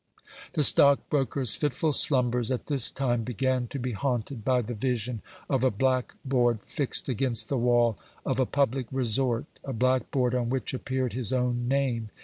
[0.53, 5.63] The stockbroker's fitful slumbers at this time began to be haunted by the vision of
[5.63, 10.49] a black board fixed against the wall of a public resort, a black board on
[10.49, 12.09] which appeared his own name.